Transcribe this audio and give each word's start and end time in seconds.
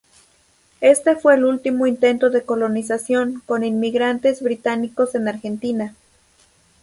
Este 0.79 1.15
fue 1.15 1.35
el 1.35 1.43
último 1.43 1.85
intento 1.85 2.31
de 2.31 2.41
'colonización' 2.41 3.43
con 3.45 3.63
inmigrantes 3.63 4.41
británicos 4.41 5.13
en 5.13 5.27
Argentina. 5.27 5.93